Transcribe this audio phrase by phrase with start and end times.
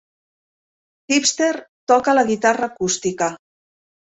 [1.15, 1.51] Hipster
[1.93, 3.29] toca la guitarra acústica.